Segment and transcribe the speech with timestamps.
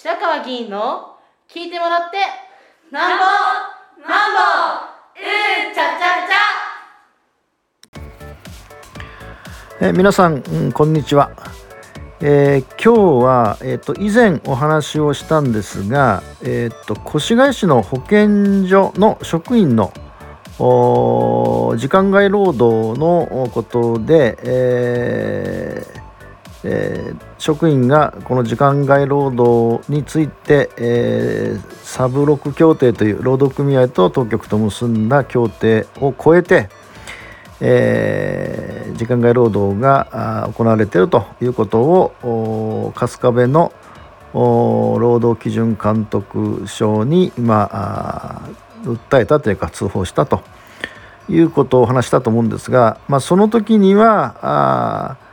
[0.00, 1.16] 白川議員の
[1.48, 2.18] 聞いてもらって
[2.92, 3.24] なんぼ
[4.08, 4.38] なんぼ
[5.16, 9.88] うんちゃちゃちゃ。
[9.88, 11.32] え皆さん、うん、こんにちは、
[12.20, 19.92] えー、今日は、えーと、以前お話をしたんですが、えーと、と越谷市の保健所の職員の
[21.76, 25.97] 時間外労働のことで、えー
[26.64, 36.68] えー、職員がこの時間外労働について、えー、サブロック協定という労働組合と当局と結んだ協定を超えて、
[37.60, 43.72] えー、時間外労働が行われているということを春日部の
[44.34, 48.42] 労働基準監督署に今
[48.82, 50.42] 訴えたというか通報したと
[51.28, 55.27] いうことを話したと思うんですが、まあ、その時にはあ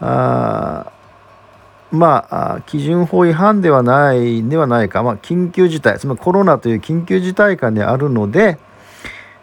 [0.00, 0.92] あ
[1.90, 8.58] まあ基準法違反ではないではないか、まあ、緊急事態つまりコロナという緊急事態下にあるので、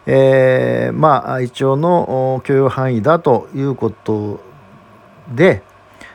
[0.06, 4.40] えー、まあ一応の許容範囲だということ
[5.34, 5.62] で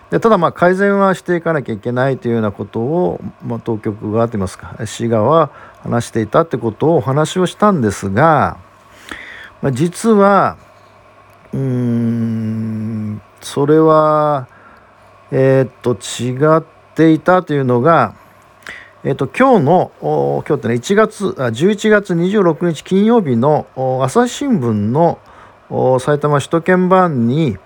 [0.10, 4.76] でただまあ改善はしていかなきゃいけないというようなことを、まあ、当局側といいますか。
[4.86, 5.52] 市側は
[5.84, 8.58] 話していたってことをお話をしたんですが、
[9.62, 10.58] まあ、実は
[11.54, 14.48] うーんそれは
[15.32, 16.64] え、っと違っ
[16.96, 18.16] ていたというのが
[19.02, 23.66] えー、と今日の今日ってね1月、11月26日金曜日の
[24.04, 25.20] 朝日新聞の
[26.02, 27.58] 埼玉首都圏版に、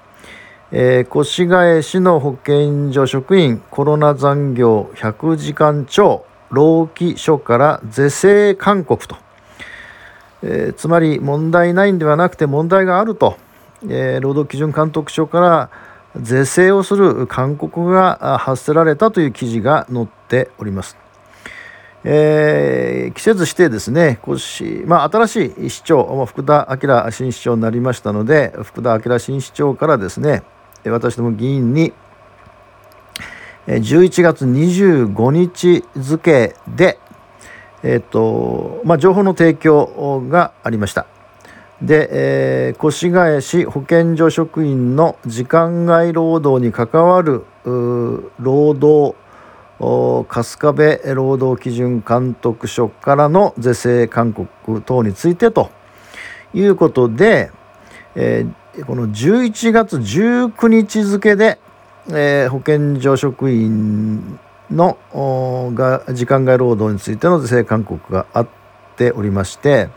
[0.72, 9.16] えー、越谷市の保健所職員コロナ残業100時間超労基署から是正勧告と、
[10.44, 13.38] えー、つまり問題ないんではなくて問題があると、
[13.90, 15.70] えー、労働基準監督署から
[16.16, 20.98] 是正をする勧告が発せられたという記事が載っております。
[22.06, 30.44] えー、季節してですね、今年、まあ、新しい市長、福田明新市長になりましたので、福田明新市長からですね、
[30.86, 31.94] 私ども議員に、
[33.68, 37.00] 11月25日付で、
[37.82, 41.08] えっ、ー、と、まあ、情報の提供がありました。
[41.82, 49.16] で、えー、越谷市保健所職員の時間外労働に関わる労働
[49.80, 55.72] 春日部労働基準監督署からの是正勧告等についてと
[56.54, 57.52] いうことで、
[58.16, 61.60] えー、この11月19日付で、
[62.10, 64.98] えー、保健所職員の
[65.76, 68.48] が時間外労働についての是正勧告があっ
[68.96, 69.90] ておりまして、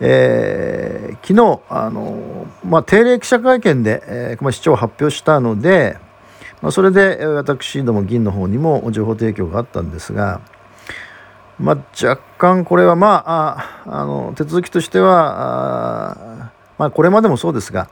[0.00, 5.98] えー、昨日あの、まあ、定例記者会見で、えーまあ、市長発表したので、
[6.62, 10.40] まあ、それで私ども議員の方にも情報提供があったんですが、
[11.58, 17.90] まあ、若干これはまああの手続きとしてはあ、まあ、これまでもそうですが、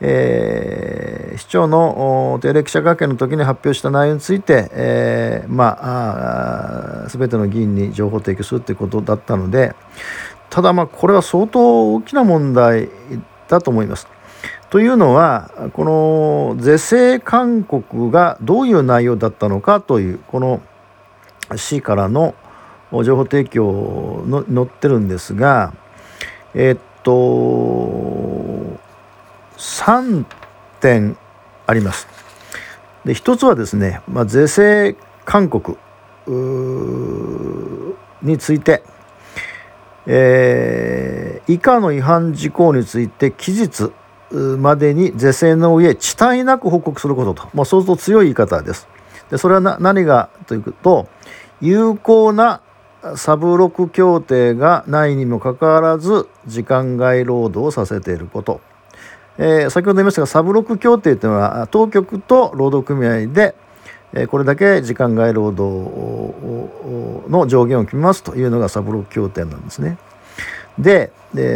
[0.00, 9.74] えー、市長の定例記者会見の時に発表した内容について、えー、まあ全ての議員に情報提供するということだったので
[10.54, 12.88] ただまあこれは相当大きな問題
[13.48, 14.06] だと思います。
[14.70, 20.62] というのはこの是正勧告がどういう内容だったのかというこの
[21.56, 22.36] 市からの
[23.02, 25.74] 情報提供の載ってるんですが
[26.54, 27.10] えっと
[29.56, 30.24] 3
[30.78, 31.16] 点
[31.66, 32.06] あります。
[33.04, 34.94] で1つはですね、まあ、是正
[35.24, 35.76] 勧告
[38.22, 38.84] について、
[40.06, 43.92] えー、以下の違反事項について期日
[44.58, 48.88] までに是正の上遅滞なく報告することと、まあ、相当強い言い方です。
[49.30, 51.08] でそれは何がというと
[51.60, 52.60] 有効な
[53.16, 58.60] サブロク協定がないにもかかわらず時間外労働をさせていること、
[59.38, 63.54] えー、先ほど言いましたがサブロク協定というのは当局と労働組合で
[64.28, 65.90] これだけ時間外労働
[67.28, 69.98] の上限を決めますというのがサブロック協定なんですね。
[70.78, 71.10] で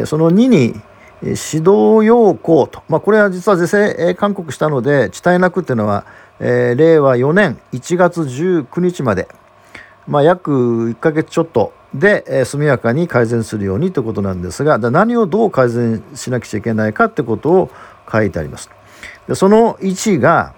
[0.07, 0.81] その2に
[1.23, 6.07] 指導要項と、まあ、これは実は是正勧告したので遅滞なくっていうのは、
[6.39, 9.29] えー、令和4年1月19日まで、
[10.07, 10.51] まあ、約
[10.91, 17.71] 1ヶ月ちょっとで、えー、速やかに改善するようにということなんですが何をどう改善しなくちゃいけないかってことを
[18.11, 18.71] 書いてあります。
[19.27, 20.55] でその1が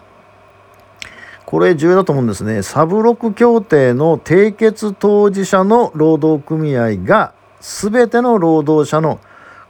[1.51, 2.63] これ重要だと思うんですね。
[2.63, 9.19] サブロク協定の締結当事者の労働組合が全ての労働者の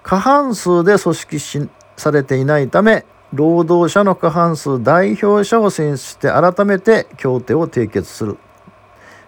[0.02, 8.36] 過半数で組織しされていないため労働者の過半数代表者を選出して改めて協定を締結する、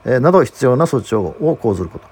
[0.05, 2.05] え、など必要な措置を講ずること。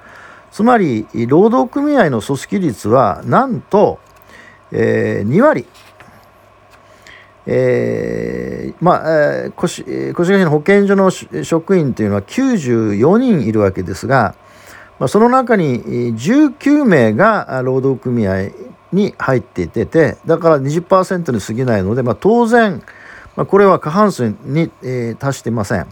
[0.50, 3.98] つまり労働組合の組織率はなんと、
[4.72, 5.66] えー、2割。
[7.46, 8.49] えー、
[8.80, 14.34] まあ、えー、越越谷市の保健所の職員というのは94人いるわけですが、
[14.98, 15.82] まあ、その中に
[16.14, 18.50] 19名が労働組合
[18.92, 22.82] に入っていててだから20%に過ぎないので、まあ、当然、
[23.36, 25.86] まあ、これは過半数に、えー、達していません。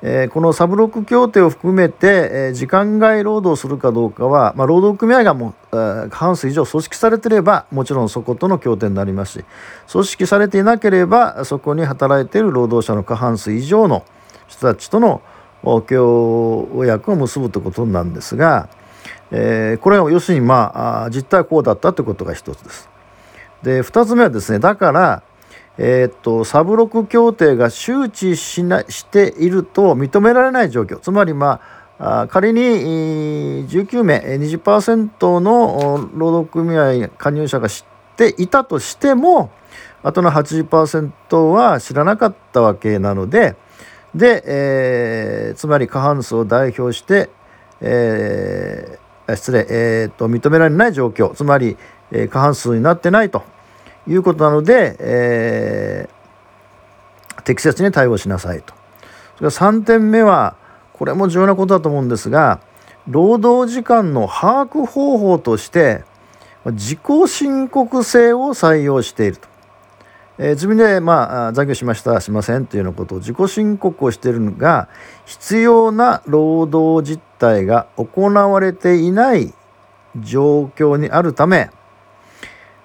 [0.00, 9.44] え、このサブロック協定を含めて、え、時間外労働するかどうかは、まあ、労働組合がもう、え、過半数以上組織されてればもちろんそことの協定になりますし
[9.90, 14.04] 組織されていなければそこに働いている労働者の過半数以上の
[14.46, 15.20] 人たちとの
[15.86, 18.68] 協約を結ぶということなんですが、
[19.32, 22.88] え、これは要するにまあ実態はこうだったということが一つです。
[23.62, 25.22] で2つ目はですねだから
[25.78, 30.98] えー、っとサブロク協定が周知しなしていると認められない状況。
[30.98, 31.60] つまりま
[31.98, 32.60] あ仮に
[33.68, 39.50] 19名20%の労働組合加入者が知っていたとしても
[40.02, 43.56] あとの80%は知らなかったわけなので
[44.14, 47.30] で、えー、つまり過半数を代表して、
[47.80, 51.34] えー、失礼、えーと、認められない状況。
[51.34, 51.76] つまり、
[52.10, 53.42] えー、過半数になってないと。
[54.08, 58.74] いうことなので、えー、適切に対応しなさいと。
[59.36, 60.56] それから3点目は
[60.92, 62.60] これも重要なことだと思うんですが
[63.06, 66.02] 労働時間の把握方法として
[66.66, 69.48] 自己申告制を採用していると。
[70.40, 74.88] えー、自分で、まあ、残業しましたしませんというようなことを自己申告をしているのが
[75.26, 79.52] 必要な労働実態が行われていない
[80.16, 81.70] 状況にあるため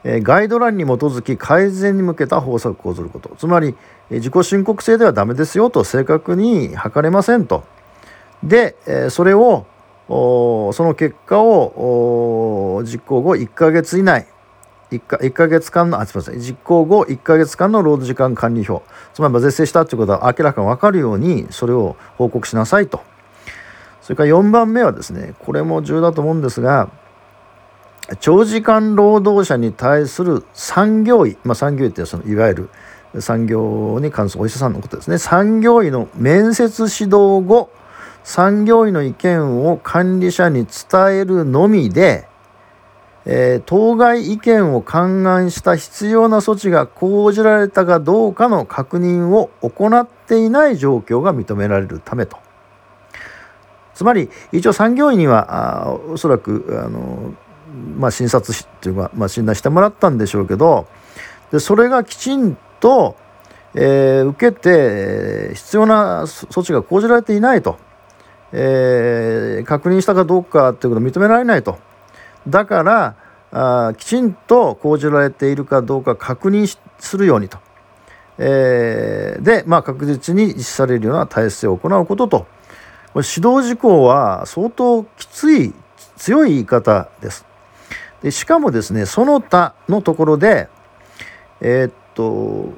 [0.04, 3.36] ガイドラインに基づき改善に向けた方策を講ずること。
[3.38, 3.76] つまり
[4.10, 7.64] 自己申告制ではダメですよと正確に測れませんと。
[8.44, 8.76] で
[9.10, 9.66] それを
[10.10, 14.28] その結果を実行後1ヶ月以内
[14.92, 16.40] 1, か1ヶ月間のあすみません。
[16.40, 18.86] 実行後1ヶ月間の労働時間管理表。
[19.14, 23.02] つまり是正したということは明らかに分かるようにそれを報告しなさいと。
[24.02, 26.90] それから4番目はですねこれも重要だと思うんですが
[28.20, 32.70] 長時間労働者に対する産業医、まあ、産業医ってそのいわゆる
[33.22, 37.70] 産業に関するお医者さんのことですね産業医の面接指導後
[38.24, 42.28] 産業医の意見を管理者に伝えるのみで、
[43.26, 52.38] えー、当該意見を勘案した必要な措置が講じられたかどうかの確認を行っていない状況が認められるためと。
[53.94, 57.34] つまり一応産業医にはあおそらくあの
[57.74, 60.88] まあ、診察っていうか、まあ、診断してもらったんでしょうけど
[61.52, 63.16] でそれがきちんと、
[63.74, 67.78] えー、受けて必要な措置が講じられていないと、
[68.52, 71.78] えー、確認したかどうかということを認められないと。
[72.48, 73.16] だから
[73.52, 77.60] あきちんと講じられているかどうか確認するようにと、
[78.40, 82.48] えー、で、まあ、確実に実施されるような体制を行うことと。
[83.16, 85.72] 指導事項は相当きつい
[86.18, 87.46] 強い言い方です。
[88.24, 90.70] でしかもですねその他のところで
[91.62, 92.74] えー、っと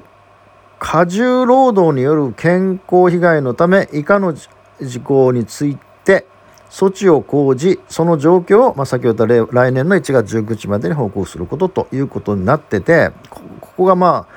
[0.80, 6.26] 過重労働による健康被害のため以下の事項について
[6.70, 13.42] 措置を講じその状況を、まあ、先ほど言った来年の1月19日までに報告することということになっててこ
[13.78, 14.28] こがま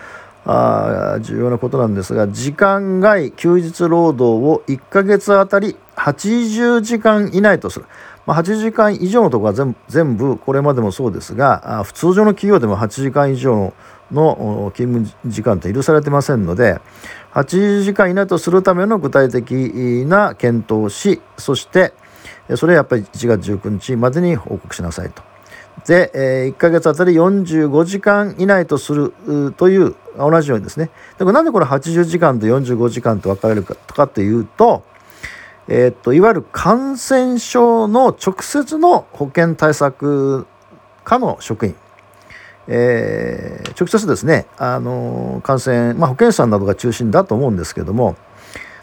[0.44, 7.86] ああ重要なことなんですが時間外休日労働を1ヶ月あたり80時間以内とする。
[8.28, 13.72] まあ、8時間以上のところは全全部これまでもそうですが普通常の企業でも8時間以上
[14.12, 16.78] の勤務時間って許されてませんので
[17.32, 19.52] 8時間以内とするための具体的
[20.06, 21.94] な検討をしそして
[22.56, 25.22] それはやっぱり1月19日までに報告しなさいと。
[25.86, 29.14] で、え1ヶ月あたり45時間以内とする
[29.56, 30.90] という同じようにですね。
[31.18, 34.82] でなんでこれ80時間と45時間と分かれるかとかっていうと
[35.68, 40.46] えー、っといわゆる感染症の直接の保健対策
[41.04, 41.76] 課の職員、
[42.66, 48.16] えー、直接ですねあの感染、まあ、保健師さんなどが中心だと思うんですけども。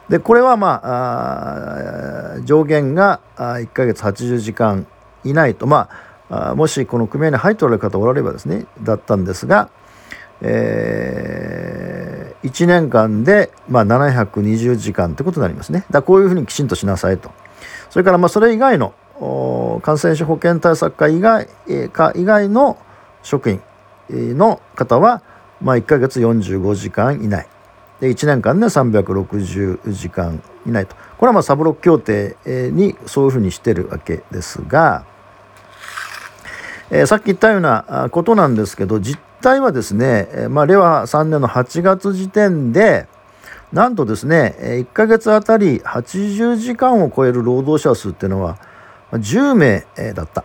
[0.10, 4.86] でこれはまあ上限が1ヶ月80時間
[5.24, 5.90] 以内とま
[6.30, 9.72] あもしこの組合に入っておられる方おられればですねだったんですが、
[10.42, 11.95] えー、
[12.44, 15.86] 1年間で、まあ、720時間ということになりますね。
[15.90, 17.32] だこういうふうにきちんとしなさいと。
[17.90, 18.94] それからまあそれ以外の
[19.82, 21.48] 感染症保健対策課以外
[21.94, 22.78] 課以外の
[23.24, 23.62] 職員
[24.10, 25.22] の方は、
[25.62, 27.48] まあ、1ヶ月45時間以内
[28.02, 35.06] で1年間で360時間以内とこれはまあサブロック協定にそういうふうにしてるわけですが、
[36.92, 43.08] えー、さっき言ったようなことなんですけど実態はですね、まあ、令和3年の8月時点で
[43.72, 48.58] なんとですね1ヶ月あたり80時間を超える労働者数っていうのは
[49.12, 50.44] 10名だった。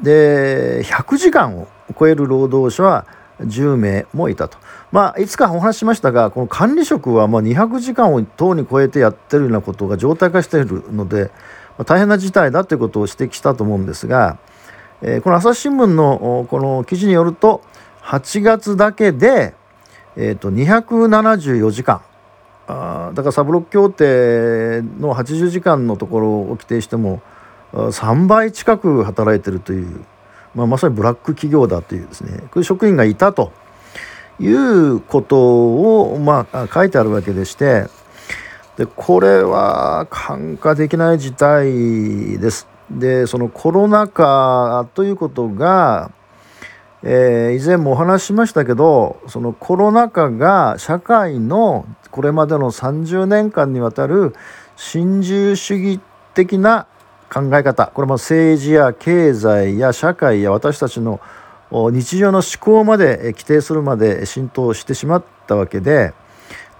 [0.00, 3.04] で100時間を超える労働者は
[3.40, 4.56] 10名もいたと。
[4.92, 11.30] まあ、いつかお話ししましたがこの管理職はま200時間を等に超えてやってるようなことが常態化しているので、
[11.84, 14.38] 大変な事態だということを指摘したと思うんですが、
[15.00, 17.62] この朝日新聞のこの記事によると
[18.02, 19.54] 8月だけで、
[20.16, 22.02] えー、と274時間
[22.66, 27.20] あだからサブロック協定の80時間のところを規定しても
[27.72, 30.04] 3倍近く働いてるという、
[30.54, 33.52] まあ、まさにブラック企業だというですねこういう職員がいたと
[34.40, 37.86] いうことを、まあ、書いてあるわけでして
[38.76, 42.66] でこれは看過できない事態です。
[42.90, 46.10] でそのコロナ禍ということが、
[47.02, 54.34] えー、以前もお話ししましたけどそのコロナ禍が社会のこれまでの30年間にわたる
[54.76, 56.00] 新自由主義
[56.34, 56.86] 的な
[57.32, 61.20] 考え方これも政治や経済や社会や私たちの
[61.70, 66.12] 日常の思考まで規定するまで浸透してしまったわけで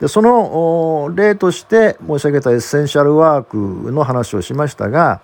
[0.01, 5.21] でその例として申し上げたエッセンシャルワークの話をしましたが、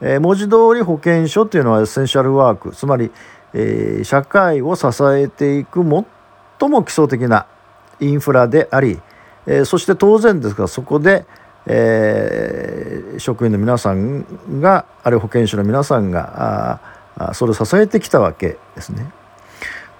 [0.00, 3.12] え文字通り保健所というのはエッセンシャルワークつまり、
[3.58, 5.82] え社会を支えていく
[6.60, 7.46] 最も基礎的な
[8.00, 9.00] インフラであり、
[9.46, 11.26] えそして当然ですがそこで、
[11.66, 16.80] えー、職員の皆さんがあるいは保健所の皆さんが
[17.16, 19.10] あそれを支えてきたわけですね。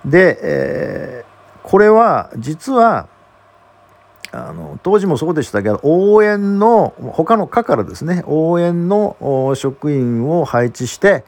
[0.04, 3.08] で、えー、これは実は
[4.30, 11.24] あの当時もそうでしたけど応援の他の課からですね応援の職員を配置して、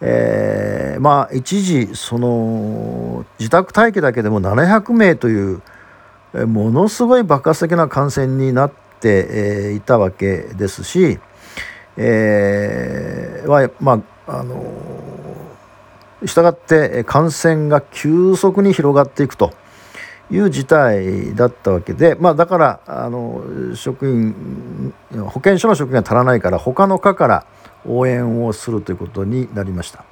[0.00, 5.62] えー、まあ一時その自宅待機だけでも700名という
[6.46, 11.18] ものすごい爆発的な感染になって、いたわけですし、
[11.96, 14.64] えー、まああの
[16.24, 19.52] したがって感染が急速に広がっていくと。
[20.30, 23.42] いう事態だったわけで、まあ、だからあの
[23.74, 24.92] 職員
[25.28, 27.46] 保健所の職員が足らないから他の課から
[27.86, 30.04] 応援をするということになりました。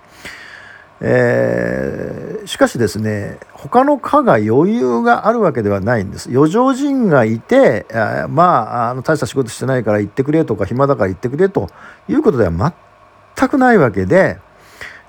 [1.00, 11.68] えー、しかしですね他の科が余裕があるわけではないんです余剰人がいてあまああの大した仕事してないから行ってくれとか暇だから行ってくれと
[12.08, 12.74] いうことでは
[13.36, 14.38] 全くないわけで、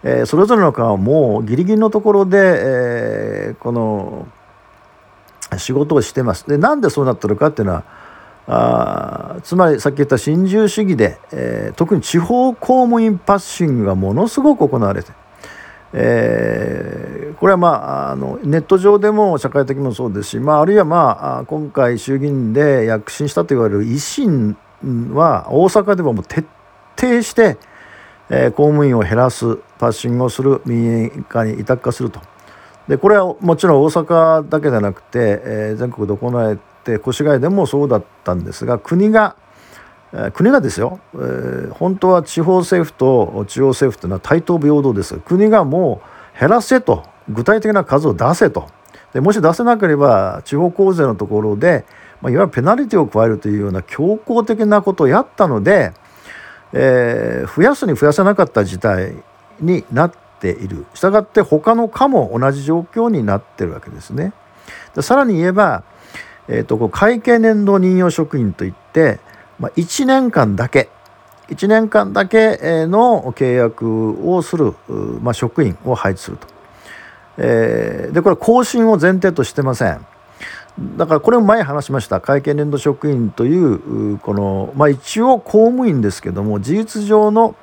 [0.03, 4.27] えー、それぞれの科はもうギリギリのところで、えー、この
[5.59, 6.47] 仕事をしてます。
[6.47, 7.83] でなんでそうなってるかっていうのは
[8.47, 15.11] あつまりさっき言った新自由主義で、えー、特に地方公務員パッシングがものすごく行われて
[15.97, 24.57] えー、これはまああのネット上でも社会的にもそうですし、まあ、あるいはまあ今回衆議院で躍進したと言われる維新
[25.13, 26.45] は大阪ではもう徹
[26.99, 27.57] 底して、
[28.29, 32.19] えー、公務員を減らすパッシングをする民営化に委託化すると。
[32.87, 39.35] でこれはもちろん大阪だけでなくて、えー、全国で行われて越谷でもそうだったんですが国が
[40.33, 45.17] 国がですよ、えー、本当は地方政府と中央政府というのは対等平等です。
[45.19, 46.01] 国がも
[46.35, 48.69] う減らせと具体的な数を出せと。
[49.13, 51.85] でもし出せなければ地方交税のところで、
[52.21, 55.93] まあ、いわゆるペナルティを加えるというような強硬的なことをやったので、
[56.71, 59.15] えー、増やすに増やせなかった事態
[59.59, 64.33] になってているしたがって他の科も同じ状況になってるわけですね。
[64.95, 65.83] でさらに言えば、
[66.47, 69.19] えーと、と会計年度任用職員といって
[69.59, 70.89] まあ、1年間だけ
[71.49, 74.73] 1年間だけの契約をする、
[75.21, 76.47] まあ、職員を配置すると。
[77.37, 80.05] えー、でこれ更新を前提としてません。
[80.97, 87.55] だからこれも前話しました会計年度職員というこの、まあ、一応公務員ですけども事実上の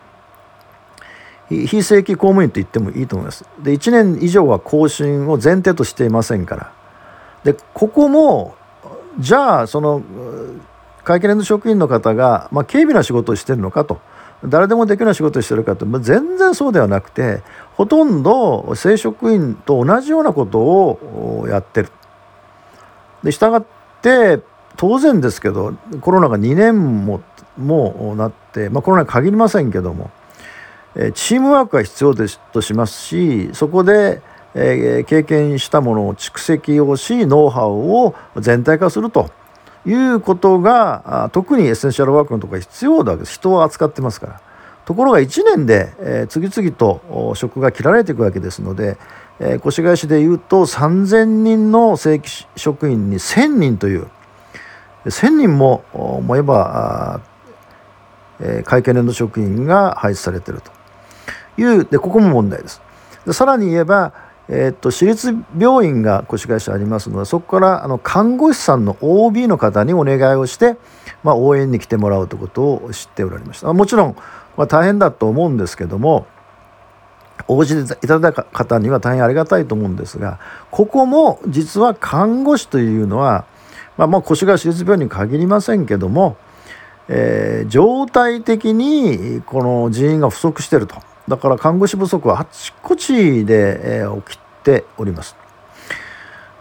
[1.66, 3.44] 非正規公務員と言ってもいいと思います。
[3.62, 6.72] で1年以上は更新を前提としていませんから。
[7.44, 8.54] でここも
[9.18, 10.02] じゃあその
[11.04, 14.00] 会計年度職員の方が、まあ、軽微な仕事をしてるのかと
[14.44, 17.42] 誰でもできるような仕事をしてるかと、まあ、全然そうではなくて
[17.74, 21.90] ほとんど正職員と同じようなことをやってる。
[23.22, 23.62] で従っ
[24.00, 24.40] て
[24.76, 27.22] 当然ですけどコロナが2年も
[27.56, 30.10] もうなって、まあ、コロナに限りませんけども
[31.14, 34.20] チームワークが必要ですとしますしそこで、
[34.54, 39.30] 経験したものを蓄積をしノウハウを全体化すると。
[39.84, 44.40] いうことが特にエッセンシャルワークのところが必要だわけです人を扱ってますから
[44.84, 48.96] ところが1年で、次々と職が切られていくわけですので、
[49.40, 54.08] 越谷市でいうと3,000人の正規職員に1,000人という
[55.04, 57.20] 1,000人も思えば、
[58.64, 60.70] 会計年度職員が配置されていると
[61.56, 62.82] いうでここも問題です。
[63.26, 64.12] でさらに言えば
[64.48, 70.76] えー、っと私立病院が越谷市ありますのでそこからあの看護師さんの OB の方にお願いをして、
[71.22, 74.16] まあ、応援に来てもらうということを知っておられましたもちろん、
[74.56, 76.26] まあ、大変だと思うんですけども
[77.48, 80.38] 応じていただいた方には大変ありがたいと思うんですが
[80.70, 83.46] ここも実は看護師というのは、
[83.96, 86.36] まあ、まあ越谷市立病院に限りませんけども、
[87.08, 90.96] えー、状態的にこの人員が不足していると。
[91.28, 95.36] だから看護師不足はあちこちで、えー、起きております。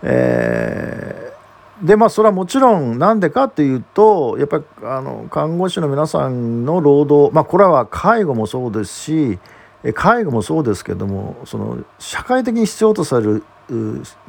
[0.03, 9.39] えー、でまあそれはもちろん何でかっていうとやっぱりあの看護師の皆さんの労働まあこれは介護もそうですし
[9.93, 13.43] 介護もそうですけどもその社会的に必要とされる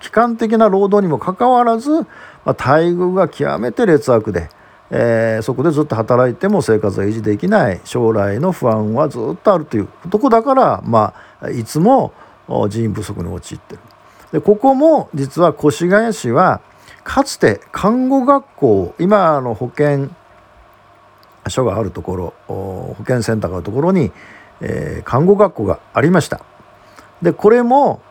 [0.01, 2.05] 機関的な労働にもかかわらず、ま
[2.45, 4.49] あ、待遇が極めて劣悪で。
[4.95, 12.13] えー、そこでずっと働いても生活が維持できない将来の不安はずっとあるというとこだから、まあ、いつも
[12.69, 13.81] 人員不足に陥ってる。
[14.33, 16.61] でここも実は越谷市は
[17.05, 20.15] かつて看護学校今の保健
[21.49, 24.13] 所があるところ保健センターがあるところに、
[24.61, 26.45] えー、看護学校がありました。
[27.23, 28.03] でこれも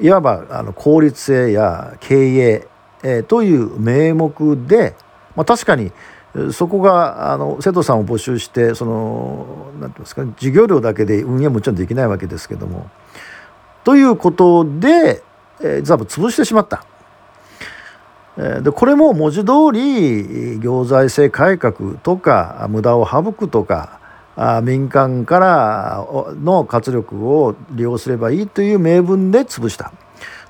[0.00, 2.68] いわばあの効率性や経営、
[3.02, 4.94] えー、という名目で
[5.36, 5.92] まあ、確かに
[6.52, 12.90] そこがあの生徒さんを募集してその何て言うんですか、ね、授業料だけで運営もちろんできないわけですけども
[13.84, 15.22] ということで、
[15.60, 16.84] えー、ザブ潰してしまった。
[18.36, 23.98] でこれも文字通り行財政改革とか無駄を省くとか
[24.62, 26.06] 民間から
[26.42, 29.90] の活力を利用すればいいという名分で潰した。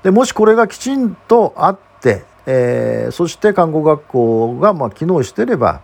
[0.03, 5.81] でもしこれがきちんとあってえー、そして看護学校がまあ機能してれば、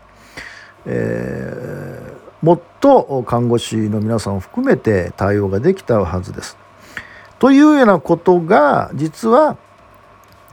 [0.86, 6.58] えー、もっと看護師の皆さんを含めて対応ができたはずです。
[7.38, 9.58] というようなことが実は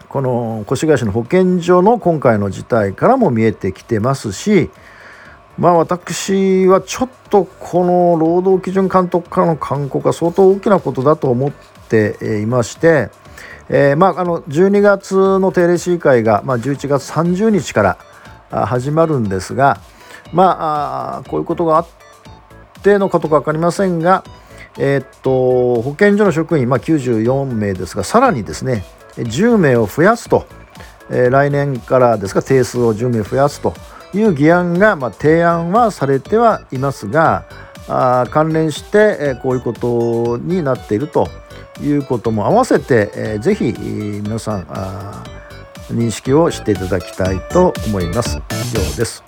[0.09, 4.69] この越谷市の保健所の今回の事態からも見えてきてますし
[5.57, 11.53] まあ私はちょっとこの労働基準監督からの勧告が相当大きなことだと思っ
[11.89, 13.11] ていまして
[13.73, 17.97] えー、まあ、あの12月の定例市議会が、まあ、11月30日か
[18.51, 19.81] ら始まるんですが、
[20.33, 21.89] まあ、こういうことがあっ
[22.83, 24.25] てのかとか分かりませんが、
[24.77, 30.47] えー、っと保健所の職員、まあ、94名ですがさらにですね10名を増やすと、
[31.09, 33.73] えー、来年からですが定数を10名増やすと
[34.13, 37.45] いう議案が、まあ、提案はされてはいますが
[37.87, 41.29] あ関連して、えー、こういうことになっていると
[41.83, 44.67] いうことも合わせて、えー、ぜひ皆さん
[45.93, 48.39] 認識をしていただきたいと思います。
[48.73, 49.19] 以上です。